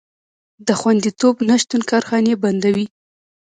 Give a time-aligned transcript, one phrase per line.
[0.67, 2.85] د خوندیتوب نشتون کارخانې بندوي.